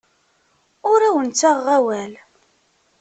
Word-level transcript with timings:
Ur 0.91 0.99
awent-ttaɣeɣ 1.07 1.67
awal. 1.77 2.13